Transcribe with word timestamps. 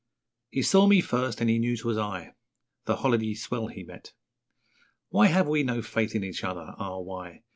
He 0.49 0.63
saw 0.63 0.87
me 0.87 0.99
first, 0.99 1.41
and 1.41 1.47
he 1.47 1.59
knew 1.59 1.77
'twas 1.77 1.95
I 1.95 2.33
The 2.85 2.95
holiday 2.95 3.35
swell 3.35 3.67
he 3.67 3.83
met. 3.83 4.13
Why 5.09 5.27
have 5.27 5.47
we 5.47 5.61
no 5.61 5.83
faith 5.83 6.15
in 6.15 6.23
each 6.23 6.43
other? 6.43 6.73
Ah, 6.79 6.97
why? 6.97 7.43